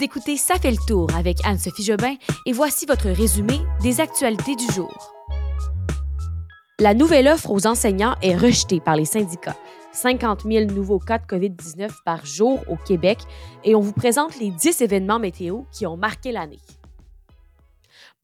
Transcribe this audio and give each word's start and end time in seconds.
Vous 0.00 0.06
écoutez 0.06 0.38
Ça 0.38 0.54
fait 0.54 0.70
le 0.70 0.86
tour 0.88 1.14
avec 1.14 1.44
Anne-Sophie 1.44 1.82
Jobin 1.82 2.14
et 2.46 2.52
voici 2.52 2.86
votre 2.86 3.10
résumé 3.10 3.58
des 3.82 4.00
actualités 4.00 4.56
du 4.56 4.64
jour. 4.72 5.12
La 6.78 6.94
nouvelle 6.94 7.28
offre 7.28 7.50
aux 7.50 7.66
enseignants 7.66 8.16
est 8.22 8.34
rejetée 8.34 8.80
par 8.80 8.96
les 8.96 9.04
syndicats. 9.04 9.58
50 9.92 10.44
000 10.50 10.72
nouveaux 10.72 11.00
cas 11.00 11.18
de 11.18 11.26
COVID-19 11.26 11.90
par 12.06 12.24
jour 12.24 12.64
au 12.70 12.76
Québec 12.76 13.18
et 13.62 13.74
on 13.74 13.80
vous 13.80 13.92
présente 13.92 14.40
les 14.40 14.50
10 14.50 14.80
événements 14.80 15.18
météo 15.18 15.64
qui 15.70 15.84
ont 15.84 15.98
marqué 15.98 16.32
l'année. 16.32 16.60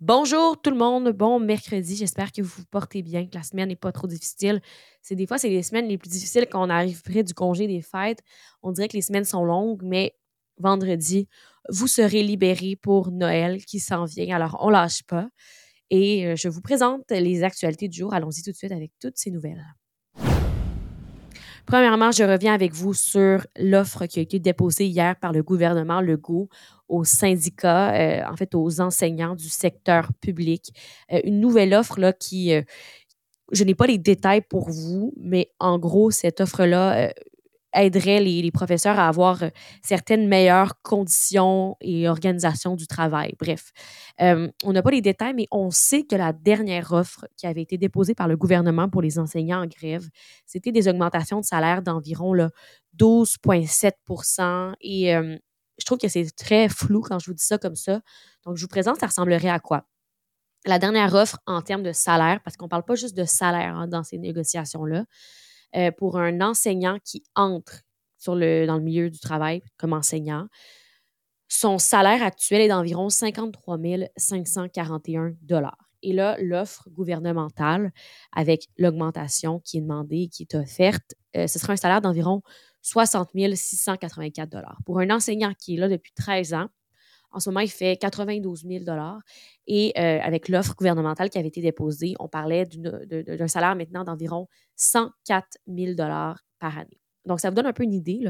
Bonjour 0.00 0.58
tout 0.58 0.70
le 0.70 0.78
monde, 0.78 1.10
bon 1.10 1.38
mercredi, 1.40 1.94
j'espère 1.94 2.32
que 2.32 2.40
vous 2.40 2.54
vous 2.56 2.64
portez 2.70 3.02
bien, 3.02 3.26
que 3.26 3.34
la 3.34 3.42
semaine 3.42 3.68
n'est 3.68 3.76
pas 3.76 3.92
trop 3.92 4.06
difficile. 4.06 4.62
C'est 5.02 5.14
des 5.14 5.26
fois 5.26 5.36
c'est 5.36 5.50
les 5.50 5.62
semaines 5.62 5.88
les 5.88 5.98
plus 5.98 6.08
difficiles 6.08 6.46
quand 6.50 6.66
on 6.66 6.70
arrive 6.70 7.02
près 7.02 7.22
du 7.22 7.34
congé 7.34 7.66
des 7.66 7.82
fêtes. 7.82 8.22
On 8.62 8.72
dirait 8.72 8.88
que 8.88 8.96
les 8.96 9.02
semaines 9.02 9.26
sont 9.26 9.44
longues, 9.44 9.82
mais 9.82 10.14
vendredi, 10.58 11.28
vous 11.68 11.86
serez 11.86 12.22
libérés 12.22 12.76
pour 12.80 13.10
Noël 13.10 13.64
qui 13.64 13.80
s'en 13.80 14.04
vient. 14.04 14.34
Alors, 14.34 14.58
on 14.60 14.70
lâche 14.70 15.02
pas. 15.04 15.28
Et 15.90 16.26
euh, 16.26 16.36
je 16.36 16.48
vous 16.48 16.60
présente 16.60 17.10
les 17.10 17.42
actualités 17.44 17.88
du 17.88 17.98
jour. 17.98 18.14
Allons-y 18.14 18.42
tout 18.42 18.50
de 18.50 18.56
suite 18.56 18.72
avec 18.72 18.92
toutes 19.00 19.16
ces 19.16 19.30
nouvelles. 19.30 19.64
Premièrement, 21.64 22.12
je 22.12 22.22
reviens 22.22 22.54
avec 22.54 22.72
vous 22.72 22.94
sur 22.94 23.44
l'offre 23.58 24.06
qui 24.06 24.20
a 24.20 24.22
été 24.22 24.38
déposée 24.38 24.86
hier 24.86 25.16
par 25.16 25.32
le 25.32 25.42
gouvernement 25.42 26.00
Legault 26.00 26.48
aux 26.88 27.04
syndicats, 27.04 27.94
euh, 27.94 28.22
en 28.30 28.36
fait 28.36 28.54
aux 28.54 28.80
enseignants 28.80 29.34
du 29.34 29.48
secteur 29.48 30.12
public. 30.20 30.72
Euh, 31.12 31.20
une 31.24 31.40
nouvelle 31.40 31.74
offre 31.74 31.98
là, 31.98 32.12
qui, 32.12 32.52
je 33.50 33.64
n'ai 33.64 33.74
pas 33.74 33.86
les 33.86 33.98
détails 33.98 34.42
pour 34.42 34.70
vous, 34.70 35.12
mais 35.16 35.50
en 35.58 35.78
gros, 35.78 36.12
cette 36.12 36.40
offre-là 36.40 37.12
aiderait 37.76 38.20
les, 38.20 38.50
professeurs 38.50 38.98
à 38.98 39.08
avoir 39.08 39.42
euh, 39.42 39.48
certaines 39.82 40.28
meilleures 40.28 40.80
conditions 40.82 41.76
et 41.80 42.08
organisations 42.08 42.76
du 42.76 42.86
travail. 42.86 43.34
Bref, 43.38 43.72
euh, 44.20 44.48
on 44.64 44.72
n'a 44.72 44.82
pas 44.82 44.90
les 44.90 45.00
détails, 45.00 45.34
mais 45.34 45.46
on 45.50 45.70
sait 45.70 46.04
que 46.04 46.16
la 46.16 46.32
dernière 46.32 46.92
offre 46.92 47.26
qui 47.36 47.46
avait 47.46 47.62
été 47.62 47.78
déposée 47.78 48.14
par 48.14 48.28
le 48.28 48.36
gouvernement 48.36 48.88
pour 48.88 49.02
les 49.02 49.18
enseignants 49.18 49.62
en 49.62 49.66
grève, 49.66 50.08
c'était 50.46 50.72
des 50.72 50.88
augmentations 50.88 51.40
de 51.40 51.44
salaire 51.44 51.82
d'environ 51.82 52.34
12,7 52.98 54.74
Et 54.80 55.14
euh, 55.14 55.36
je 55.78 55.84
trouve 55.84 55.98
que 55.98 56.08
c'est 56.08 56.26
très 56.36 56.68
flou 56.68 57.02
quand 57.02 57.18
je 57.18 57.26
vous 57.26 57.34
dis 57.34 57.44
ça 57.44 57.58
comme 57.58 57.76
ça. 57.76 58.00
Donc, 58.44 58.56
je 58.56 58.62
vous 58.62 58.68
présente, 58.68 58.98
ça 58.98 59.06
ressemblerait 59.06 59.48
à 59.48 59.60
quoi? 59.60 59.86
La 60.64 60.78
dernière 60.78 61.14
offre 61.14 61.38
en 61.46 61.62
termes 61.62 61.82
de 61.82 61.92
salaire, 61.92 62.40
parce 62.42 62.56
qu'on 62.56 62.66
ne 62.66 62.70
parle 62.70 62.84
pas 62.84 62.96
juste 62.96 63.16
de 63.16 63.24
salaire 63.24 63.76
hein, 63.76 63.86
dans 63.86 64.02
ces 64.02 64.18
négociations-là, 64.18 65.04
euh, 65.76 65.90
pour 65.90 66.18
un 66.18 66.40
enseignant 66.40 66.98
qui 67.04 67.22
entre 67.34 67.82
dans 68.26 68.34
le 68.34 68.80
milieu 68.80 69.08
du 69.10 69.20
travail 69.20 69.62
comme 69.76 69.92
enseignant, 69.92 70.48
son 71.48 71.78
salaire 71.78 72.22
actuel 72.22 72.60
est 72.60 72.68
d'environ 72.68 73.08
53 73.08 73.78
541 74.16 75.34
Et 76.02 76.12
là, 76.12 76.36
l'offre 76.40 76.88
gouvernementale, 76.90 77.92
avec 78.32 78.68
l'augmentation 78.76 79.60
qui 79.60 79.78
est 79.78 79.80
demandée 79.80 80.22
et 80.22 80.28
qui 80.28 80.42
est 80.42 80.54
offerte, 80.56 81.14
euh, 81.36 81.46
ce 81.46 81.58
sera 81.58 81.74
un 81.74 81.76
salaire 81.76 82.00
d'environ 82.00 82.42
60 82.82 83.30
684 83.54 84.56
Pour 84.84 85.00
un 85.00 85.10
enseignant 85.10 85.52
qui 85.58 85.74
est 85.74 85.78
là 85.78 85.88
depuis 85.88 86.12
13 86.14 86.54
ans, 86.54 86.68
en 87.36 87.40
ce 87.40 87.50
moment, 87.50 87.60
il 87.60 87.70
fait 87.70 87.98
92 87.98 88.64
000 88.66 88.84
Et 89.66 89.92
euh, 89.98 90.18
avec 90.22 90.48
l'offre 90.48 90.74
gouvernementale 90.74 91.28
qui 91.28 91.36
avait 91.36 91.48
été 91.48 91.60
déposée, 91.60 92.14
on 92.18 92.28
parlait 92.28 92.64
d'un 92.64 93.46
salaire 93.46 93.76
maintenant 93.76 94.04
d'environ 94.04 94.48
104 94.76 95.58
000 95.68 95.96
par 95.96 96.78
année. 96.78 96.98
Donc, 97.26 97.40
ça 97.40 97.50
vous 97.50 97.56
donne 97.56 97.66
un 97.66 97.74
peu 97.74 97.82
une 97.82 97.92
idée, 97.92 98.22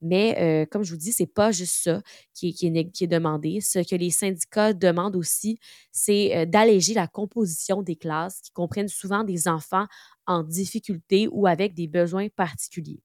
mais 0.00 0.36
euh, 0.40 0.66
comme 0.66 0.82
je 0.82 0.90
vous 0.90 0.98
dis, 0.98 1.12
ce 1.12 1.22
n'est 1.22 1.28
pas 1.28 1.52
juste 1.52 1.84
ça 1.84 2.02
qui 2.34 2.48
est, 2.48 2.90
qui, 2.90 3.04
est, 3.04 3.06
demandé. 3.06 3.60
Ce 3.60 3.78
que 3.78 3.94
les 3.94 4.10
syndicats 4.10 4.72
demandent 4.72 5.16
aussi, 5.16 5.60
c'est 5.92 6.36
euh, 6.36 6.44
d'alléger 6.44 6.94
la 6.94 7.06
composition 7.06 7.82
des 7.82 7.94
classes 7.94 8.40
qui 8.40 8.50
comprennent 8.50 8.88
souvent 8.88 9.22
des 9.22 9.46
enfants 9.46 9.86
en 10.26 10.42
difficulté 10.42 11.28
ou 11.30 11.46
avec 11.46 11.74
des 11.74 11.86
besoins 11.86 12.28
particuliers. 12.28 13.02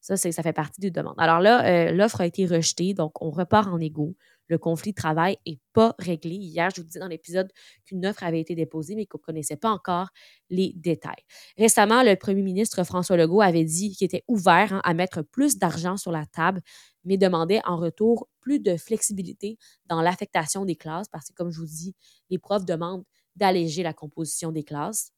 Ça, 0.00 0.16
ça 0.16 0.42
fait 0.42 0.52
partie 0.52 0.80
des 0.80 0.90
demandes. 0.90 1.16
Alors 1.18 1.40
là, 1.40 1.90
l'offre 1.90 2.20
a 2.20 2.26
été 2.26 2.46
rejetée, 2.46 2.94
donc 2.94 3.20
on 3.20 3.30
repart 3.30 3.68
en 3.68 3.80
égo 3.80 4.14
le 4.48 4.58
conflit 4.58 4.92
de 4.92 4.96
travail 4.96 5.38
n'est 5.46 5.58
pas 5.72 5.94
réglé. 5.98 6.34
Hier, 6.34 6.70
je 6.70 6.80
vous 6.80 6.86
disais 6.86 7.00
dans 7.00 7.08
l'épisode 7.08 7.50
qu'une 7.84 8.06
offre 8.06 8.22
avait 8.22 8.40
été 8.40 8.54
déposée, 8.54 8.94
mais 8.94 9.06
qu'on 9.06 9.18
ne 9.18 9.22
connaissait 9.22 9.56
pas 9.56 9.70
encore 9.70 10.08
les 10.50 10.72
détails. 10.76 11.24
Récemment, 11.58 12.02
le 12.02 12.16
premier 12.16 12.42
ministre 12.42 12.84
François 12.84 13.16
Legault 13.16 13.40
avait 13.40 13.64
dit 13.64 13.94
qu'il 13.94 14.04
était 14.04 14.24
ouvert 14.28 14.72
hein, 14.72 14.80
à 14.84 14.94
mettre 14.94 15.22
plus 15.22 15.58
d'argent 15.58 15.96
sur 15.96 16.12
la 16.12 16.26
table, 16.26 16.62
mais 17.04 17.16
demandait 17.16 17.60
en 17.64 17.76
retour 17.76 18.28
plus 18.40 18.60
de 18.60 18.76
flexibilité 18.76 19.58
dans 19.86 20.00
l'affectation 20.00 20.64
des 20.64 20.76
classes, 20.76 21.08
parce 21.08 21.28
que, 21.28 21.34
comme 21.34 21.50
je 21.50 21.60
vous 21.60 21.66
dis, 21.66 21.94
les 22.30 22.38
profs 22.38 22.64
demandent 22.64 23.04
d'alléger 23.34 23.82
la 23.82 23.92
composition 23.92 24.52
des 24.52 24.64
classes. 24.64 25.12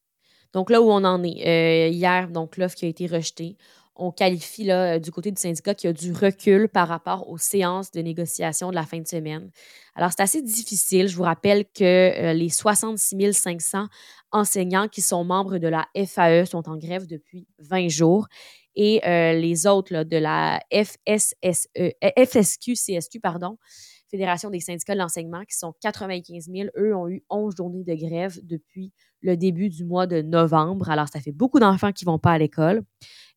Donc 0.54 0.70
là 0.70 0.80
où 0.80 0.86
on 0.86 1.04
en 1.04 1.22
est, 1.22 1.46
euh, 1.46 1.88
hier, 1.88 2.30
donc 2.30 2.56
l'offre 2.56 2.74
qui 2.74 2.86
a 2.86 2.88
été 2.88 3.06
rejetée, 3.06 3.58
on 3.98 4.12
qualifie 4.12 4.64
là, 4.64 4.94
euh, 4.94 4.98
du 4.98 5.10
côté 5.10 5.30
du 5.32 5.40
syndicat 5.40 5.74
qu'il 5.74 5.88
y 5.88 5.90
a 5.90 5.92
du 5.92 6.12
recul 6.12 6.68
par 6.68 6.88
rapport 6.88 7.28
aux 7.28 7.36
séances 7.36 7.90
de 7.90 8.00
négociation 8.00 8.70
de 8.70 8.74
la 8.74 8.84
fin 8.84 9.00
de 9.00 9.06
semaine. 9.06 9.50
Alors, 9.94 10.10
c'est 10.12 10.22
assez 10.22 10.40
difficile. 10.40 11.08
Je 11.08 11.16
vous 11.16 11.24
rappelle 11.24 11.64
que 11.66 11.84
euh, 11.84 12.32
les 12.32 12.48
66 12.48 13.32
500 13.32 13.88
enseignants 14.30 14.88
qui 14.88 15.02
sont 15.02 15.24
membres 15.24 15.58
de 15.58 15.68
la 15.68 15.86
FAE 16.06 16.46
sont 16.46 16.68
en 16.68 16.76
grève 16.76 17.06
depuis 17.06 17.46
20 17.58 17.88
jours 17.88 18.28
et 18.76 19.00
euh, 19.06 19.32
les 19.32 19.66
autres 19.66 20.04
de 20.04 20.16
la 20.16 20.60
FSSE, 20.72 21.68
FSQ, 22.16 22.74
CSQ, 22.74 23.20
pardon, 23.20 23.58
Fédération 24.10 24.48
des 24.48 24.60
syndicats 24.60 24.94
de 24.94 25.00
l'enseignement, 25.00 25.44
qui 25.44 25.56
sont 25.56 25.74
95 25.82 26.48
000, 26.50 26.68
eux 26.78 26.96
ont 26.96 27.08
eu 27.08 27.22
11 27.28 27.54
journées 27.54 27.84
de 27.84 27.94
grève 27.94 28.38
depuis 28.42 28.90
le 29.20 29.36
début 29.36 29.68
du 29.68 29.84
mois 29.84 30.06
de 30.06 30.22
novembre. 30.22 30.88
Alors, 30.88 31.08
ça 31.08 31.20
fait 31.20 31.32
beaucoup 31.32 31.60
d'enfants 31.60 31.92
qui 31.92 32.06
ne 32.06 32.12
vont 32.12 32.18
pas 32.18 32.32
à 32.32 32.38
l'école. 32.38 32.82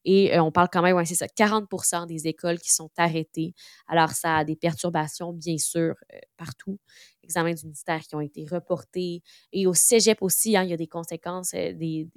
Et 0.06 0.36
euh, 0.36 0.44
on 0.44 0.52
parle 0.52 0.70
quand 0.72 0.82
même, 0.82 0.96
ouais, 0.96 1.06
c'est 1.06 1.16
ça, 1.16 1.28
40% 1.28 2.06
des 2.08 2.28
écoles 2.28 2.60
qui 2.60 2.72
sont 2.72 2.90
arrêtées. 2.98 3.54
Alors, 3.88 4.12
ça 4.12 4.38
a 4.38 4.44
des 4.46 4.56
perturbations, 4.56 5.34
bien 5.34 5.58
sûr, 5.58 5.96
euh, 6.14 6.18
partout. 6.38 6.80
Examens 7.24 7.54
du 7.54 7.66
ministère 7.66 8.02
qui 8.02 8.16
ont 8.16 8.22
été 8.22 8.46
reportés. 8.50 9.22
Et 9.54 9.68
au 9.68 9.74
cégep 9.74 10.22
aussi, 10.22 10.58
hein, 10.58 10.64
il 10.64 10.70
y 10.70 10.74
a 10.74 10.78
des 10.78 10.88
conséquences, 10.88 11.54
euh, 11.54 11.74
des, 11.74 12.08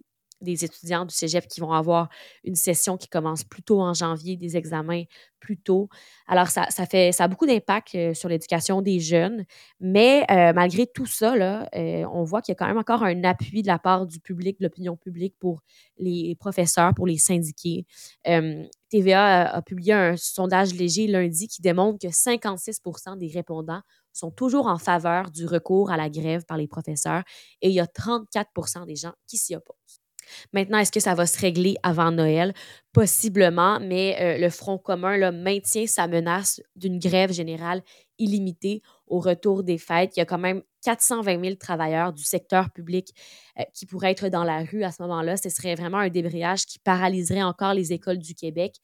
des 0.44 0.64
étudiants 0.64 1.04
du 1.04 1.14
cégep 1.14 1.48
qui 1.48 1.60
vont 1.60 1.72
avoir 1.72 2.08
une 2.44 2.54
session 2.54 2.96
qui 2.96 3.08
commence 3.08 3.42
plus 3.42 3.62
tôt 3.62 3.80
en 3.80 3.94
janvier, 3.94 4.36
des 4.36 4.56
examens 4.56 5.04
plus 5.40 5.58
tôt. 5.58 5.88
Alors, 6.26 6.48
ça, 6.48 6.66
fait, 6.86 7.12
ça 7.12 7.24
a 7.24 7.28
beaucoup 7.28 7.46
d'impact 7.46 7.94
euh, 7.94 8.14
sur 8.14 8.28
l'éducation 8.28 8.80
des 8.80 8.98
jeunes. 8.98 9.44
Mais 9.78 10.24
euh, 10.30 10.52
malgré 10.54 10.86
tout 10.86 11.06
ça, 11.06 11.36
là, 11.36 11.68
euh, 11.74 12.04
on 12.12 12.24
voit 12.24 12.40
qu'il 12.40 12.52
y 12.52 12.56
a 12.56 12.56
quand 12.56 12.66
même 12.66 12.78
encore 12.78 13.02
un 13.02 13.24
appui 13.24 13.62
de 13.62 13.66
la 13.66 13.78
part 13.78 14.06
du 14.06 14.20
public, 14.20 14.58
de 14.58 14.64
l'opinion 14.64 14.96
publique 14.96 15.34
pour 15.38 15.60
les 15.98 16.34
professeurs, 16.40 16.94
pour 16.94 17.06
les 17.06 17.18
syndiqués. 17.18 17.84
TVA 18.24 19.24
a, 19.24 19.56
a, 19.56 19.62
publié 19.62 19.92
un 19.92 20.16
sondage 20.16 20.72
léger 20.74 21.06
lundi 21.08 21.48
qui 21.48 21.60
démontre 21.60 21.98
que 21.98 22.12
56 22.12 22.80
des 23.18 23.28
répondants 23.28 23.82
sont 24.12 24.30
toujours 24.30 24.66
en 24.66 24.78
faveur 24.78 25.30
du 25.30 25.46
recours 25.46 25.90
à 25.90 25.96
la 25.96 26.08
grève 26.08 26.44
par 26.46 26.56
les 26.56 26.68
professeurs 26.68 27.22
et 27.60 27.68
il 27.68 27.74
y 27.74 27.80
a 27.80 27.86
34 27.86 28.86
des 28.86 28.96
gens 28.96 29.12
qui 29.26 29.36
s'y 29.36 29.54
opposent. 29.54 30.03
Maintenant, 30.52 30.78
est-ce 30.78 30.92
que 30.92 31.00
ça 31.00 31.14
va 31.14 31.26
se 31.26 31.38
régler 31.38 31.76
avant 31.82 32.10
Noël? 32.10 32.54
Possiblement, 32.92 33.78
mais 33.80 34.16
euh, 34.20 34.38
le 34.38 34.50
Front 34.50 34.78
commun 34.78 35.32
maintient 35.32 35.86
sa 35.86 36.06
menace 36.06 36.60
d'une 36.76 36.98
grève 36.98 37.32
générale 37.32 37.82
illimitée 38.18 38.82
au 39.06 39.20
retour 39.20 39.62
des 39.62 39.78
fêtes. 39.78 40.16
Il 40.16 40.20
y 40.20 40.22
a 40.22 40.26
quand 40.26 40.38
même 40.38 40.62
420 40.82 41.42
000 41.42 41.54
travailleurs 41.56 42.12
du 42.12 42.22
secteur 42.22 42.70
public 42.70 43.12
euh, 43.58 43.64
qui 43.74 43.86
pourraient 43.86 44.12
être 44.12 44.28
dans 44.28 44.44
la 44.44 44.62
rue 44.64 44.84
à 44.84 44.92
ce 44.92 45.02
moment-là. 45.02 45.36
Ce 45.36 45.48
serait 45.48 45.74
vraiment 45.74 45.98
un 45.98 46.08
débrayage 46.08 46.66
qui 46.66 46.78
paralyserait 46.78 47.42
encore 47.42 47.74
les 47.74 47.92
écoles 47.92 48.18
du 48.18 48.34
Québec, 48.34 48.76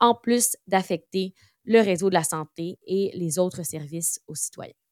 en 0.00 0.14
plus 0.14 0.56
d'affecter 0.66 1.34
le 1.64 1.80
réseau 1.80 2.08
de 2.10 2.14
la 2.14 2.24
santé 2.24 2.78
et 2.86 3.10
les 3.14 3.38
autres 3.38 3.62
services 3.62 4.20
aux 4.26 4.34
citoyens. 4.34 4.83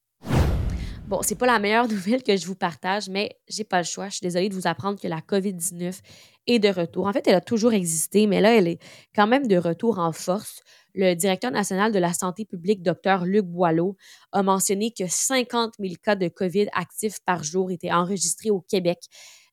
Bon, 1.07 1.21
c'est 1.21 1.35
pas 1.35 1.45
la 1.45 1.59
meilleure 1.59 1.87
nouvelle 1.89 2.23
que 2.23 2.37
je 2.37 2.47
vous 2.47 2.55
partage, 2.55 3.09
mais 3.09 3.37
j'ai 3.47 3.65
pas 3.65 3.79
le 3.79 3.83
choix. 3.83 4.07
Je 4.07 4.15
suis 4.15 4.23
désolée 4.23 4.47
de 4.47 4.53
vous 4.53 4.67
apprendre 4.67 4.99
que 4.99 5.07
la 5.07 5.19
COVID-19 5.19 5.99
est 6.47 6.59
de 6.59 6.69
retour. 6.69 7.07
En 7.07 7.13
fait, 7.13 7.27
elle 7.27 7.35
a 7.35 7.41
toujours 7.41 7.73
existé, 7.73 8.25
mais 8.25 8.39
là, 8.39 8.55
elle 8.55 8.67
est 8.67 8.79
quand 9.13 9.27
même 9.27 9.47
de 9.47 9.57
retour 9.57 9.99
en 9.99 10.13
force. 10.13 10.61
Le 10.95 11.13
directeur 11.13 11.51
national 11.51 11.91
de 11.91 11.99
la 11.99 12.13
santé 12.13 12.45
publique, 12.45 12.81
Dr. 12.83 13.25
Luc 13.25 13.45
Boileau, 13.45 13.97
a 14.31 14.43
mentionné 14.43 14.91
que 14.91 15.05
50 15.07 15.73
000 15.79 15.95
cas 16.01 16.15
de 16.15 16.29
COVID 16.29 16.67
actifs 16.73 17.19
par 17.25 17.43
jour 17.43 17.71
étaient 17.71 17.91
enregistrés 17.91 18.51
au 18.51 18.61
Québec. 18.61 18.99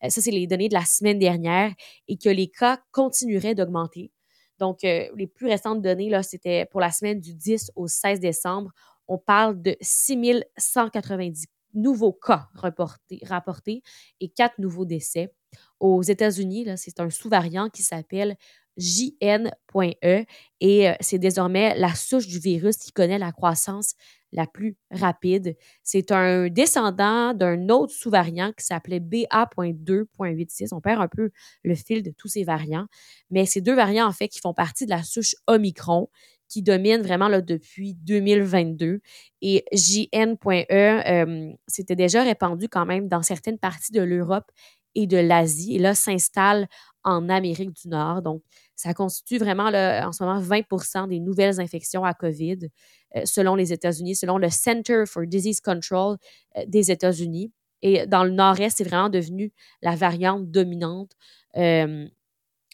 Euh, 0.04 0.08
ça, 0.08 0.20
c'est 0.20 0.30
les 0.30 0.46
données 0.46 0.68
de 0.68 0.74
la 0.74 0.84
semaine 0.84 1.18
dernière 1.18 1.72
et 2.06 2.16
que 2.16 2.28
les 2.28 2.48
cas 2.48 2.78
continueraient 2.92 3.54
d'augmenter. 3.54 4.12
Donc, 4.58 4.84
euh, 4.84 5.08
les 5.16 5.26
plus 5.26 5.46
récentes 5.46 5.82
données, 5.82 6.10
là, 6.10 6.22
c'était 6.22 6.66
pour 6.66 6.80
la 6.80 6.90
semaine 6.90 7.18
du 7.18 7.34
10 7.34 7.72
au 7.74 7.88
16 7.88 8.20
décembre 8.20 8.70
on 9.10 9.18
parle 9.18 9.60
de 9.60 9.76
6190 9.82 11.46
nouveaux 11.74 12.12
cas 12.12 12.48
rapportés 12.54 13.82
et 14.20 14.28
quatre 14.28 14.58
nouveaux 14.58 14.84
décès. 14.84 15.32
Aux 15.80 16.02
États-Unis, 16.02 16.66
c'est 16.76 17.00
un 17.00 17.10
sous-variant 17.10 17.68
qui 17.68 17.82
s'appelle 17.82 18.36
JN.E 18.76 20.24
et 20.60 20.88
euh, 20.88 20.94
c'est 21.00 21.18
désormais 21.18 21.76
la 21.76 21.94
souche 21.94 22.28
du 22.28 22.38
virus 22.38 22.76
qui 22.76 22.92
connaît 22.92 23.18
la 23.18 23.32
croissance 23.32 23.94
la 24.32 24.46
plus 24.46 24.76
rapide. 24.92 25.56
C'est 25.82 26.12
un 26.12 26.48
descendant 26.48 27.34
d'un 27.34 27.68
autre 27.68 27.92
sous-variant 27.92 28.52
qui 28.56 28.64
s'appelait 28.64 29.00
BA.2.86. 29.00 30.68
On 30.72 30.80
perd 30.80 31.02
un 31.02 31.08
peu 31.08 31.30
le 31.64 31.74
fil 31.74 32.04
de 32.04 32.12
tous 32.16 32.28
ces 32.28 32.44
variants, 32.44 32.86
mais 33.30 33.44
ces 33.44 33.60
deux 33.60 33.74
variants, 33.74 34.06
en 34.06 34.12
fait, 34.12 34.28
qui 34.28 34.40
font 34.40 34.54
partie 34.54 34.84
de 34.84 34.90
la 34.90 35.02
souche 35.02 35.34
Omicron, 35.48 36.08
qui 36.50 36.62
domine 36.62 37.00
vraiment 37.00 37.28
là, 37.28 37.40
depuis 37.40 37.94
2022. 37.94 39.00
Et 39.40 39.64
JN.E, 39.72 40.66
euh, 40.72 41.52
c'était 41.66 41.96
déjà 41.96 42.22
répandu 42.22 42.68
quand 42.68 42.84
même 42.84 43.08
dans 43.08 43.22
certaines 43.22 43.58
parties 43.58 43.92
de 43.92 44.02
l'Europe 44.02 44.50
et 44.94 45.06
de 45.06 45.16
l'Asie. 45.16 45.76
Et 45.76 45.78
là, 45.78 45.94
s'installe 45.94 46.66
en 47.04 47.28
Amérique 47.28 47.72
du 47.72 47.88
Nord. 47.88 48.22
Donc, 48.22 48.42
ça 48.76 48.92
constitue 48.92 49.38
vraiment 49.38 49.70
là, 49.70 50.06
en 50.06 50.12
ce 50.12 50.22
moment 50.24 50.40
20% 50.40 51.08
des 51.08 51.20
nouvelles 51.20 51.60
infections 51.60 52.04
à 52.04 52.12
COVID 52.12 52.68
euh, 53.16 53.22
selon 53.24 53.54
les 53.54 53.72
États-Unis, 53.72 54.16
selon 54.16 54.36
le 54.36 54.50
Center 54.50 55.04
for 55.06 55.26
Disease 55.26 55.60
Control 55.60 56.16
euh, 56.56 56.64
des 56.66 56.90
États-Unis. 56.90 57.52
Et 57.82 58.06
dans 58.06 58.24
le 58.24 58.30
nord-est, 58.30 58.78
c'est 58.78 58.84
vraiment 58.84 59.08
devenu 59.08 59.52
la 59.80 59.94
variante 59.94 60.50
dominante. 60.50 61.12
Euh, 61.56 62.06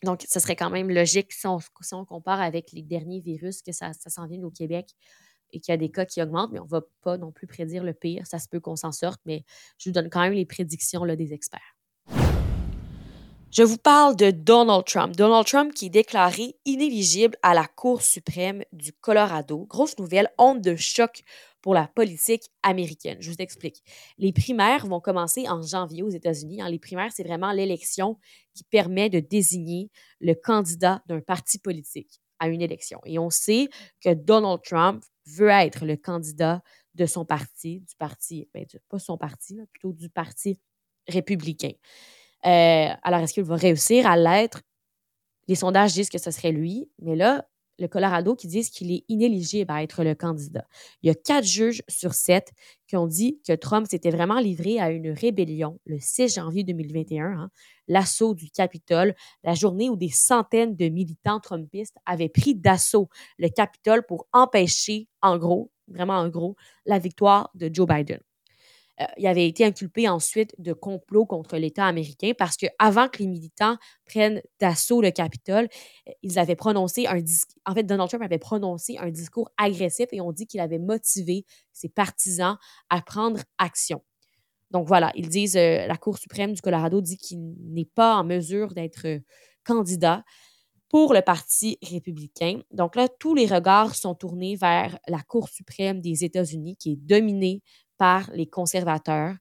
donc, 0.03 0.25
ce 0.29 0.41
serait 0.41 0.57
quand 0.57 0.71
même 0.71 0.91
logique 0.91 1.33
si 1.33 1.47
on, 1.47 2.05
compare 2.05 2.41
avec 2.41 2.73
les 2.73 2.83
derniers 2.83 3.21
virus 3.21 3.63
que 3.63 3.73
ça, 3.73 3.93
ça 3.95 4.11
s'en 4.11 4.27
vient 4.27 4.43
au 4.43 4.51
Québec 4.51 4.91
et 5.53 5.61
qu'il 5.61 5.73
y 5.73 5.75
a 5.75 5.79
des 5.79 5.91
cas 5.91 6.05
qui 6.05 6.21
augmentent, 6.21 6.53
mais 6.53 6.59
on 6.59 6.65
ne 6.65 6.71
va 6.71 6.83
pas 7.03 7.17
non 7.17 7.33
plus 7.33 7.47
prédire 7.47 7.83
le 7.83 7.95
pire. 7.95 8.27
Ça 8.27 8.39
se 8.39 8.49
peut 8.49 8.61
qu'on 8.61 8.77
s'en 8.77 8.93
sorte, 8.93 9.21
mais 9.25 9.45
je 9.79 9.89
vous 9.89 9.95
donne 9.95 10.11
quand 10.11 10.21
même 10.21 10.35
les 10.35 10.45
prédictions 10.45 11.05
là, 11.05 11.17
des 11.17 11.33
experts. 11.33 11.75
Je 13.56 13.62
vous 13.62 13.79
parle 13.79 14.17
de 14.17 14.31
Donald 14.31 14.85
Trump. 14.85 15.17
Donald 15.17 15.47
Trump 15.47 15.73
qui 15.73 15.87
est 15.87 15.88
déclaré 15.88 16.56
inéligible 16.67 17.38
à 17.43 17.55
la 17.55 17.67
Cour 17.67 18.03
suprême 18.03 18.62
du 18.70 18.93
Colorado. 18.93 19.64
Grosse 19.64 19.99
nouvelle, 19.99 20.31
honte 20.37 20.61
de 20.61 20.76
choc 20.76 21.23
pour 21.62 21.73
la 21.73 21.88
politique 21.88 22.50
américaine. 22.62 23.17
Je 23.19 23.31
vous 23.31 23.38
explique. 23.38 23.82
Les 24.19 24.35
primaires 24.35 24.87
vont 24.87 25.00
commencer 25.00 25.49
en 25.49 25.62
janvier 25.62 26.03
aux 26.03 26.11
États-Unis. 26.11 26.61
Hein, 26.61 26.69
les 26.69 26.79
primaires, 26.79 27.11
c'est 27.14 27.23
vraiment 27.23 27.50
l'élection 27.50 28.19
qui 28.53 28.62
permet 28.64 29.08
de 29.08 29.20
désigner 29.20 29.91
le 30.20 30.35
candidat 30.35 31.02
d'un 31.06 31.23
parti 31.23 31.59
politique 31.59 32.20
à 32.38 32.49
une 32.49 32.61
élection. 32.61 33.00
Et 33.06 33.19
on 33.19 33.31
sait 33.31 33.70
que 34.02 34.12
Donald 34.12 34.61
Trump 34.64 35.02
veut 35.25 35.49
être 35.49 35.87
le 35.87 35.97
candidat 35.97 36.61
de 36.94 37.06
son 37.06 37.25
parti, 37.25 37.81
du 37.81 37.97
parti, 37.97 38.50
ben, 38.52 38.67
pas 38.91 38.99
son 38.99 39.17
parti, 39.17 39.59
plutôt 39.73 39.94
du 39.94 40.11
parti 40.11 40.61
républicain. 41.09 41.73
Euh, 42.47 42.89
alors, 43.03 43.21
est-ce 43.21 43.35
qu'il 43.35 43.43
va 43.43 43.57
réussir 43.57 44.07
à 44.07 44.17
l'être? 44.17 44.63
Les 45.49 45.55
sondages 45.55 45.95
disent 45.95 46.11
que 46.11 46.19
ce 46.19 46.31
serait 46.31 46.53
lui, 46.53 46.91
mais 47.01 47.17
là, 47.17 47.47
le 47.79 47.89
Colorado 47.89 48.35
qui 48.35 48.47
disent 48.47 48.71
qu'il 48.71 48.91
est 48.91 49.05
inéligible 49.09 49.71
à 49.71 49.83
être 49.83 50.03
le 50.03 50.15
candidat. 50.15 50.67
Il 51.03 51.09
y 51.09 51.11
a 51.11 51.15
quatre 51.15 51.45
juges 51.45 51.83
sur 51.89 52.15
sept 52.15 52.53
qui 52.87 52.97
ont 52.97 53.07
dit 53.07 53.41
que 53.47 53.53
Trump 53.53 53.87
s'était 53.89 54.11
vraiment 54.11 54.39
livré 54.39 54.81
à 54.81 54.91
une 54.91 55.11
rébellion 55.11 55.79
le 55.85 55.99
6 56.01 56.35
janvier 56.35 56.65
2021, 56.65 57.27
hein, 57.27 57.51
l'assaut 57.89 58.35
du 58.35 58.51
Capitole, 58.51 59.15
la 59.45 59.55
journée 59.55 59.91
où 59.91 59.97
des 59.97 60.09
centaines 60.09 60.75
de 60.75 60.89
militants 60.89 61.41
trumpistes 61.41 61.97
avaient 62.07 62.29
pris 62.29 62.55
d'assaut 62.55 63.09
le 63.39 63.49
Capitole 63.49 64.05
pour 64.07 64.27
empêcher, 64.33 65.09
en 65.21 65.37
gros, 65.37 65.71
vraiment 65.89 66.15
en 66.17 66.29
gros, 66.29 66.57
la 66.87 66.99
victoire 66.99 67.51
de 67.55 67.71
Joe 67.73 67.87
Biden. 67.87 68.21
Euh, 69.01 69.05
il 69.19 69.27
avait 69.27 69.47
été 69.47 69.65
inculpé 69.65 70.09
ensuite 70.09 70.55
de 70.59 70.73
complot 70.73 71.27
contre 71.27 71.57
l'État 71.57 71.85
américain 71.87 72.33
parce 72.37 72.57
que 72.57 72.67
avant 72.79 73.09
que 73.09 73.19
les 73.19 73.27
militants 73.27 73.77
prennent 74.07 74.41
d'assaut 74.61 75.03
le 75.03 75.11
Capitole, 75.11 75.69
euh, 76.09 76.13
ils 76.23 76.39
avaient 76.39 76.57
prononcé 76.57 77.07
un 77.07 77.21
discours. 77.21 77.61
En 77.67 77.75
fait, 77.75 77.85
Donald 77.85 78.09
Trump 78.09 78.25
avait 78.25 78.39
prononcé 78.39 78.97
un 78.99 79.11
discours 79.11 79.51
agressif 79.59 80.07
et 80.13 80.21
on 80.21 80.33
dit 80.33 80.47
qu'il 80.47 80.61
avait 80.61 80.79
motivé 80.79 81.45
ses 81.73 81.89
partisans 81.89 82.57
à 82.89 83.03
prendre 83.03 83.41
action. 83.59 84.03
Donc 84.71 84.89
voilà, 84.89 85.13
ils 85.15 85.29
disent, 85.29 85.57
euh, 85.57 85.87
la 85.87 85.97
Cour 85.97 86.19
suprême 86.19 86.53
du 86.53 86.61
Colorado 86.63 87.01
dit 87.01 87.19
qu'il 87.19 87.55
n'est 87.73 87.85
pas 87.85 88.17
en 88.17 88.25
mesure 88.25 88.75
d'être 88.75 89.21
candidat 89.65 90.25
pour 90.89 91.15
le 91.15 91.23
Parti 91.23 91.79
républicain. 91.83 92.61
Donc 92.71 92.97
là, 92.97 93.09
tous 93.09 93.35
les 93.35 93.47
regards 93.47 93.95
sont 93.95 94.15
tournés 94.15 94.57
vers 94.57 94.99
la 95.09 95.21
Cour 95.23 95.49
suprême 95.49 96.01
des 96.01 96.25
États-Unis, 96.25 96.77
qui 96.77 96.93
est 96.93 96.97
dominée 96.97 97.63
par 97.99 98.31
les 98.35 98.47
conservateurs. 98.47 99.35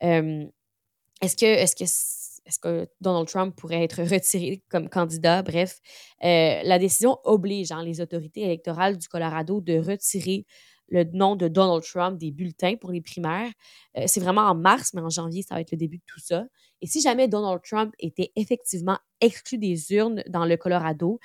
est-ce 0.00 1.36
que, 1.36 1.46
est-ce 1.46 1.76
que, 1.76 1.84
est-ce 1.84 2.58
que 2.58 2.88
Donald 3.00 3.28
Trump 3.28 3.54
pourrait 3.56 3.84
être 3.84 4.02
retiré 4.02 4.62
comme 4.68 4.88
candidat? 4.88 5.42
Bref, 5.42 5.80
euh, 6.24 6.60
la 6.64 6.78
décision 6.78 7.18
oblige 7.24 7.70
hein, 7.72 7.84
les 7.84 8.00
autorités 8.00 8.42
électorales 8.42 8.98
du 8.98 9.08
Colorado 9.08 9.60
de 9.60 9.78
retirer 9.78 10.46
le 10.88 11.04
nom 11.04 11.36
de 11.36 11.48
Donald 11.48 11.82
Trump 11.84 12.18
des 12.18 12.32
bulletins 12.32 12.76
pour 12.76 12.90
les 12.92 13.00
primaires. 13.00 13.50
Euh, 13.96 14.04
c'est 14.06 14.20
vraiment 14.20 14.42
en 14.42 14.54
mars, 14.54 14.92
mais 14.94 15.00
en 15.00 15.08
janvier, 15.10 15.42
ça 15.42 15.54
va 15.54 15.60
être 15.60 15.72
le 15.72 15.78
début 15.78 15.98
de 15.98 16.04
tout 16.06 16.20
ça. 16.20 16.44
Et 16.82 16.86
si 16.88 17.00
jamais 17.00 17.28
Donald 17.28 17.62
Trump 17.62 17.94
était 18.00 18.32
effectivement 18.34 18.98
exclu 19.20 19.56
des 19.56 19.92
urnes 19.92 20.20
dans 20.28 20.44
le 20.44 20.56
Colorado, 20.56 21.20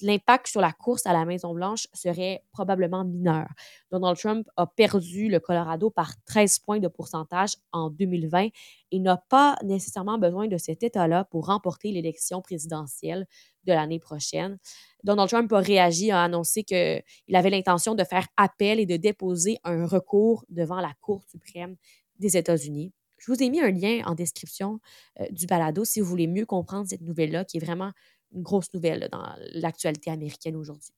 l'impact 0.00 0.46
sur 0.46 0.62
la 0.62 0.72
course 0.72 1.04
à 1.04 1.12
la 1.12 1.26
Maison-Blanche 1.26 1.86
serait 1.92 2.42
probablement 2.50 3.04
mineur. 3.04 3.46
Donald 3.92 4.16
Trump 4.16 4.48
a 4.56 4.66
perdu 4.66 5.28
le 5.28 5.38
Colorado 5.38 5.90
par 5.90 6.14
13 6.24 6.60
points 6.60 6.78
de 6.78 6.88
pourcentage 6.88 7.56
en 7.72 7.90
2020 7.90 8.48
et 8.90 8.98
n'a 8.98 9.18
pas 9.18 9.58
nécessairement 9.62 10.16
besoin 10.16 10.48
de 10.48 10.56
cet 10.56 10.82
État-là 10.82 11.24
pour 11.24 11.48
remporter 11.48 11.92
l'élection 11.92 12.40
présidentielle 12.40 13.26
de 13.64 13.74
l'année 13.74 14.00
prochaine. 14.00 14.56
Donald 15.04 15.28
Trump 15.28 15.52
a 15.52 15.58
réagi, 15.58 16.10
a 16.10 16.22
annoncé 16.22 16.64
qu'il 16.64 17.02
avait 17.34 17.50
l'intention 17.50 17.94
de 17.94 18.04
faire 18.04 18.26
appel 18.38 18.80
et 18.80 18.86
de 18.86 18.96
déposer 18.96 19.58
un 19.62 19.86
recours 19.86 20.46
devant 20.48 20.80
la 20.80 20.94
Cour 21.02 21.22
suprême 21.28 21.76
des 22.18 22.38
États-Unis. 22.38 22.94
Je 23.18 23.32
vous 23.32 23.42
ai 23.42 23.50
mis 23.50 23.60
un 23.60 23.70
lien 23.70 24.02
en 24.06 24.14
description 24.14 24.80
euh, 25.20 25.26
du 25.30 25.46
balado 25.46 25.84
si 25.84 26.00
vous 26.00 26.06
voulez 26.06 26.26
mieux 26.26 26.46
comprendre 26.46 26.86
cette 26.88 27.02
nouvelle-là, 27.02 27.44
qui 27.44 27.56
est 27.56 27.64
vraiment 27.64 27.92
une 28.34 28.42
grosse 28.42 28.72
nouvelle 28.74 29.08
dans 29.10 29.24
l'actualité 29.54 30.10
américaine 30.10 30.56
aujourd'hui. 30.56 30.92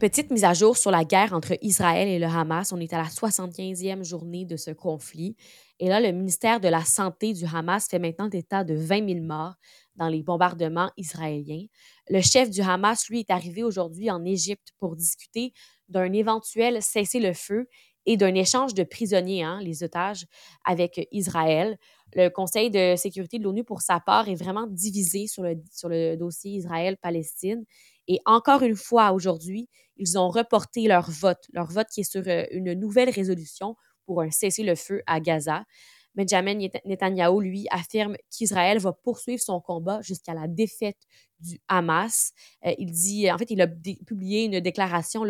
Petite 0.00 0.30
mise 0.32 0.44
à 0.44 0.52
jour 0.52 0.76
sur 0.76 0.90
la 0.90 1.04
guerre 1.04 1.32
entre 1.32 1.56
Israël 1.62 2.08
et 2.08 2.18
le 2.18 2.26
Hamas. 2.26 2.72
On 2.72 2.80
est 2.80 2.92
à 2.92 2.98
la 2.98 3.08
75e 3.08 4.02
journée 4.02 4.44
de 4.44 4.56
ce 4.56 4.72
conflit. 4.72 5.36
Et 5.78 5.88
là, 5.88 6.00
le 6.00 6.10
ministère 6.10 6.60
de 6.60 6.68
la 6.68 6.84
Santé 6.84 7.32
du 7.32 7.44
Hamas 7.46 7.86
fait 7.88 8.00
maintenant 8.00 8.28
état 8.28 8.64
de 8.64 8.74
20 8.74 9.08
000 9.08 9.24
morts 9.24 9.54
dans 9.94 10.08
les 10.08 10.22
bombardements 10.22 10.90
israéliens. 10.96 11.64
Le 12.10 12.20
chef 12.20 12.50
du 12.50 12.60
Hamas, 12.60 13.08
lui, 13.08 13.20
est 13.20 13.30
arrivé 13.30 13.62
aujourd'hui 13.62 14.10
en 14.10 14.24
Égypte 14.24 14.72
pour 14.78 14.96
discuter 14.96 15.52
d'un 15.88 16.12
éventuel 16.12 16.82
cessez-le-feu 16.82 17.68
et 18.06 18.16
d'un 18.16 18.34
échange 18.34 18.74
de 18.74 18.82
prisonniers, 18.82 19.42
hein, 19.42 19.60
les 19.62 19.82
otages, 19.82 20.26
avec 20.64 21.08
Israël. 21.12 21.78
Le 22.14 22.28
Conseil 22.28 22.70
de 22.70 22.94
sécurité 22.96 23.38
de 23.38 23.44
l'ONU, 23.44 23.64
pour 23.64 23.82
sa 23.82 24.00
part, 24.00 24.28
est 24.28 24.34
vraiment 24.34 24.66
divisé 24.66 25.26
sur 25.26 25.42
le, 25.42 25.56
sur 25.72 25.88
le 25.88 26.16
dossier 26.16 26.52
Israël-Palestine. 26.52 27.64
Et 28.08 28.20
encore 28.26 28.62
une 28.62 28.76
fois, 28.76 29.12
aujourd'hui, 29.12 29.68
ils 29.96 30.18
ont 30.18 30.28
reporté 30.28 30.86
leur 30.86 31.10
vote, 31.10 31.44
leur 31.52 31.70
vote 31.70 31.88
qui 31.88 32.00
est 32.00 32.10
sur 32.10 32.22
euh, 32.26 32.44
une 32.50 32.74
nouvelle 32.74 33.10
résolution 33.10 33.76
pour 34.06 34.20
un 34.20 34.30
cessez-le-feu 34.30 35.02
à 35.06 35.20
Gaza. 35.20 35.64
Benjamin 36.14 36.68
Netanyahu, 36.84 37.40
lui, 37.40 37.66
affirme 37.70 38.16
qu'Israël 38.30 38.78
va 38.78 38.92
poursuivre 38.92 39.42
son 39.42 39.60
combat 39.60 40.00
jusqu'à 40.02 40.34
la 40.34 40.46
défaite 40.46 40.98
du 41.40 41.60
Hamas. 41.68 42.32
Euh, 42.64 42.72
il 42.78 42.90
dit, 42.92 43.30
en 43.30 43.38
fait, 43.38 43.50
il 43.50 43.60
a 43.60 43.66
publié 43.66 44.44
une 44.44 44.60
déclaration 44.60 45.24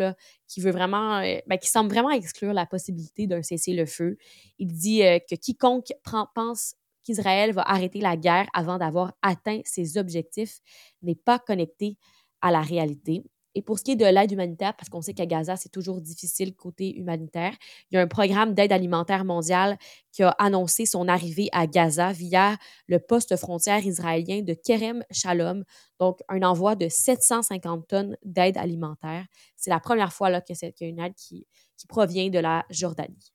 qui 0.47 0.61
veut 0.61 0.71
vraiment, 0.71 1.17
euh, 1.17 1.37
ben, 1.47 1.57
qui 1.57 1.69
semble 1.69 1.89
vraiment 1.89 2.11
exclure 2.11 2.53
la 2.53 2.65
possibilité 2.65 3.27
d'un 3.27 3.41
cessez-le-feu. 3.41 4.17
Il 4.59 4.73
dit 4.73 5.03
euh, 5.03 5.19
que 5.19 5.35
quiconque 5.35 5.91
pense 6.33 6.75
qu'Israël 7.03 7.53
va 7.53 7.61
arrêter 7.61 7.99
la 7.99 8.17
guerre 8.17 8.47
avant 8.53 8.77
d'avoir 8.77 9.13
atteint 9.21 9.61
ses 9.63 9.97
objectifs 9.97 10.59
n'est 11.01 11.15
pas 11.15 11.39
connecté 11.39 11.97
à 12.41 12.51
la 12.51 12.61
réalité. 12.61 13.23
Et 13.55 13.61
pour 13.61 13.79
ce 13.79 13.83
qui 13.83 13.91
est 13.91 13.95
de 13.95 14.05
l'aide 14.05 14.31
humanitaire, 14.31 14.75
parce 14.75 14.89
qu'on 14.89 15.01
sait 15.01 15.13
qu'à 15.13 15.25
Gaza, 15.25 15.55
c'est 15.55 15.69
toujours 15.69 16.01
difficile 16.01 16.53
côté 16.53 16.95
humanitaire, 16.97 17.53
il 17.89 17.95
y 17.95 17.97
a 17.97 18.01
un 18.01 18.07
programme 18.07 18.53
d'aide 18.53 18.73
alimentaire 18.73 19.23
mondiale 19.23 19.77
qui 20.11 20.23
a 20.23 20.29
annoncé 20.31 20.85
son 20.85 21.07
arrivée 21.07 21.47
à 21.53 21.65
Gaza 21.65 22.11
via 22.11 22.57
le 22.87 22.99
poste 22.99 23.35
frontière 23.37 23.85
israélien 23.85 24.41
de 24.41 24.53
Kerem 24.53 25.03
Shalom, 25.09 25.63
donc 25.99 26.19
un 26.27 26.43
envoi 26.43 26.75
de 26.75 26.89
750 26.89 27.87
tonnes 27.87 28.17
d'aide 28.23 28.57
alimentaire. 28.57 29.25
C'est 29.55 29.69
la 29.69 29.79
première 29.79 30.11
fois 30.11 30.41
qu'il 30.41 30.55
y 30.61 30.83
a 30.83 30.87
une 30.87 30.99
aide 30.99 31.15
qui 31.15 31.47
provient 31.87 32.29
de 32.29 32.39
la 32.39 32.65
Jordanie 32.69 33.31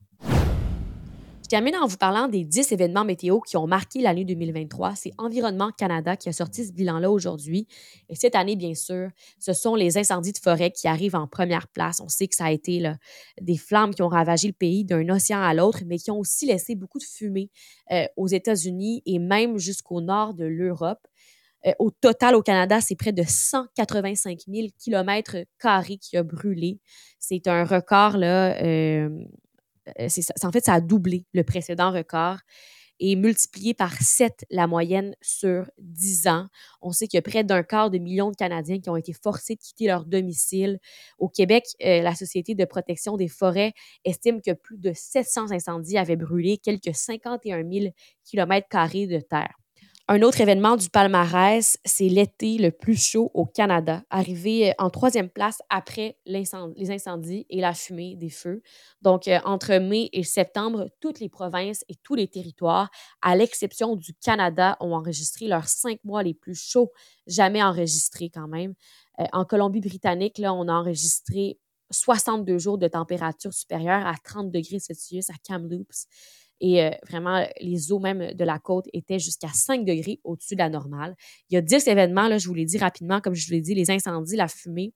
termine 1.51 1.75
en 1.75 1.89
vous 1.89 1.97
parlant 1.97 2.29
des 2.29 2.45
10 2.45 2.71
événements 2.71 3.05
météo 3.05 3.41
qui 3.41 3.57
ont 3.57 3.67
marqué 3.67 4.01
l'année 4.01 4.25
2023. 4.25 4.95
C'est 4.95 5.11
Environnement 5.19 5.73
Canada 5.77 6.17
qui 6.17 6.29
a 6.29 6.33
sorti 6.33 6.65
ce 6.65 6.73
bilan-là 6.73 7.11
aujourd'hui. 7.11 7.67
Et 8.09 8.15
cette 8.15 8.37
année, 8.37 8.55
bien 8.55 8.77
sûr, 8.77 9.09
ce 9.41 9.53
sont 9.53 9.75
les 9.75 9.99
incendies 9.99 10.31
de 10.31 10.39
forêt 10.39 10.71
qui 10.71 10.87
arrivent 10.87 11.17
en 11.17 11.27
première 11.27 11.67
place. 11.67 12.01
On 12.01 12.09
sait 12.09 12.29
que 12.29 12.37
ça 12.37 12.45
a 12.45 12.53
été 12.53 12.81
des 13.41 13.57
flammes 13.57 13.93
qui 13.93 14.03
ont 14.03 14.09
ravagé 14.09 14.47
le 14.47 14.55
pays 14.55 14.85
d'un 14.85 15.09
océan 15.09 15.43
à 15.43 15.53
l'autre, 15.53 15.81
mais 15.87 15.99
qui 15.99 16.13
ont 16.13 16.21
aussi 16.21 16.47
laissé 16.47 16.77
beaucoup 16.77 17.01
de 17.01 17.05
fumée 17.05 17.51
euh, 17.91 18.05
aux 18.17 18.29
États-Unis 18.29 19.03
et 19.05 19.19
même 19.19 19.59
jusqu'au 19.59 20.01
nord 20.01 20.35
de 20.35 20.45
l'Europe. 20.45 21.05
Euh, 21.67 21.73
au 21.81 21.91
total, 21.91 22.37
au 22.37 22.43
Canada, 22.43 22.81
c'est 22.81 22.95
près 22.95 23.13
de 23.13 23.25
185 23.27 24.39
000 24.47 24.69
km 24.79 25.39
qui 26.01 26.17
a 26.17 26.23
brûlé. 26.23 26.79
C'est 27.19 27.49
un 27.49 27.65
record, 27.65 28.19
là. 28.19 28.57
Euh, 28.63 29.09
en 29.87 30.53
fait, 30.53 30.65
ça 30.65 30.75
a 30.75 30.81
doublé 30.81 31.27
le 31.33 31.45
précédent 31.45 31.93
record 31.93 32.39
et 33.01 33.17
multiplié 33.17 33.75
par 33.75 33.95
7 33.95 34.45
la 34.51 34.67
moyenne 34.67 35.15
sur 35.23 35.71
10 35.79 36.29
ans. 36.29 36.47
On 36.83 36.93
sait 36.93 37.09
qu'il 37.09 37.17
y 37.17 37.19
a 37.19 37.23
près 37.23 37.45
d'un 37.45 37.63
quart 37.63 37.91
de 37.91 37.99
million 37.99 38.31
de 38.31 38.37
Canadiens 38.37 38.79
qui 38.79 38.91
ont 38.91 38.97
été 38.97 39.15
forcés 39.15 39.55
de 39.55 39.61
quitter 39.61 39.87
leur 39.87 40.05
domicile. 40.05 40.79
Au 41.19 41.29
Québec, 41.29 41.65
euh, 41.83 42.03
la 42.03 42.15
Société 42.15 42.55
de 42.55 42.65
protection 42.67 43.17
des 43.17 43.29
forêts 43.29 43.73
estime 44.05 44.43
que 44.43 44.53
plus 44.53 44.79
de 44.79 44.93
700 44.95 45.51
incendies 45.51 45.97
avaient 45.97 46.17
brûlé 46.17 46.59
quelques 46.59 46.95
51 46.95 47.63
000 47.71 47.87
km 48.25 48.69
de 48.69 49.21
terre. 49.21 49.60
Un 50.13 50.23
autre 50.23 50.41
événement 50.41 50.75
du 50.75 50.91
palmarès, 50.91 51.79
c'est 51.85 52.09
l'été 52.09 52.59
le 52.59 52.73
plus 52.73 53.01
chaud 53.01 53.31
au 53.33 53.47
Canada, 53.47 54.03
arrivé 54.11 54.71
euh, 54.71 54.73
en 54.79 54.91
troisième 54.91 55.31
place 55.31 55.63
après 55.71 56.19
les 56.27 56.53
incendies 56.53 57.47
et 57.49 57.61
la 57.61 57.75
fumée 57.75 58.17
des 58.17 58.29
feux. 58.29 58.61
Donc, 59.03 59.29
euh, 59.29 59.39
entre 59.45 59.73
mai 59.77 60.09
et 60.13 60.25
septembre, 60.25 60.89
toutes 60.99 61.21
les 61.21 61.29
provinces 61.29 61.85
et 61.89 61.95
tous 61.95 62.17
les 62.17 62.27
territoires, 62.27 62.91
à 63.23 63.37
l'exception 63.37 63.95
du 63.95 64.13
Canada, 64.15 64.77
ont 64.81 64.95
enregistré 64.97 65.47
leurs 65.47 65.69
cinq 65.69 66.01
mois 66.03 66.25
les 66.25 66.35
plus 66.35 66.57
chauds 66.57 66.91
jamais 67.29 67.63
enregistrés 67.63 68.31
quand 68.31 68.49
même. 68.49 68.75
Euh, 69.21 69.27
en 69.33 69.45
Colombie-Britannique, 69.45 70.43
on 70.45 70.67
a 70.67 70.73
enregistré 70.73 71.61
62 71.93 72.59
jours 72.59 72.79
de 72.79 72.89
température 72.89 73.55
supérieure 73.55 74.05
à 74.05 74.15
30 74.25 74.51
degrés 74.51 74.81
Celsius 74.81 75.31
à 75.31 75.35
Kamloops. 75.47 76.09
Et 76.61 76.83
euh, 76.83 76.91
vraiment, 77.09 77.47
les 77.61 77.93
eaux 77.93 77.99
même 77.99 78.35
de 78.35 78.45
la 78.45 78.59
côte 78.59 78.87
étaient 78.93 79.19
jusqu'à 79.19 79.49
5 79.49 79.85
degrés 79.85 80.21
au-dessus 80.25 80.55
de 80.55 80.61
la 80.61 80.69
normale. 80.69 81.17
Il 81.49 81.55
y 81.55 81.57
a 81.57 81.63
10 81.63 81.89
événements, 81.89 82.29
là, 82.29 82.39
je 82.39 82.49
vous 82.49 82.55
l'ai 82.55 82.67
dit 82.67 82.79
rapidement, 82.79 83.21
comme 83.21 83.35
je 83.35 83.47
vous 83.47 83.53
l'ai 83.53 83.63
dit, 83.63 83.75
les 83.75 83.91
incendies, 83.91 84.37
la 84.37 84.49
fumée, 84.49 84.93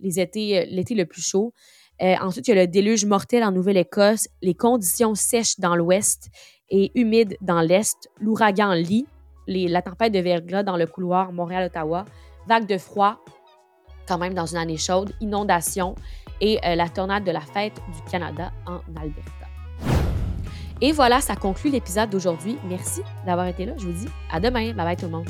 les 0.00 0.18
euh, 0.18 0.26
l'été 0.68 0.94
le 0.94 1.06
plus 1.06 1.26
chaud. 1.26 1.54
Euh, 2.02 2.14
ensuite, 2.20 2.46
il 2.48 2.54
y 2.54 2.58
a 2.58 2.62
le 2.62 2.66
déluge 2.66 3.06
mortel 3.06 3.42
en 3.44 3.50
Nouvelle-Écosse, 3.50 4.28
les 4.42 4.54
conditions 4.54 5.14
sèches 5.14 5.58
dans 5.58 5.74
l'ouest 5.74 6.28
et 6.68 6.92
humides 6.94 7.36
dans 7.40 7.62
l'est, 7.62 7.96
l'ouragan 8.20 8.74
Lee, 8.74 9.06
la 9.46 9.80
tempête 9.80 10.12
de 10.12 10.18
verglas 10.18 10.64
dans 10.64 10.76
le 10.76 10.86
couloir 10.86 11.32
Montréal-Ottawa, 11.32 12.04
vague 12.46 12.66
de 12.66 12.76
froid 12.76 13.24
quand 14.06 14.18
même 14.18 14.34
dans 14.34 14.46
une 14.46 14.58
année 14.58 14.76
chaude, 14.76 15.12
inondation 15.20 15.96
et 16.40 16.58
la 16.62 16.88
tornade 16.88 17.24
de 17.24 17.32
la 17.32 17.40
fête 17.40 17.74
du 17.92 18.10
Canada 18.10 18.52
en 18.66 18.78
Alberta. 19.00 19.35
Et 20.80 20.92
voilà, 20.92 21.20
ça 21.20 21.36
conclut 21.36 21.70
l'épisode 21.70 22.10
d'aujourd'hui. 22.10 22.58
Merci 22.68 23.00
d'avoir 23.24 23.46
été 23.46 23.64
là. 23.64 23.72
Je 23.78 23.86
vous 23.86 23.92
dis 23.92 24.08
à 24.30 24.40
demain. 24.40 24.72
Bye 24.72 24.84
bye 24.84 24.96
tout 24.96 25.06
le 25.06 25.12
monde. 25.12 25.28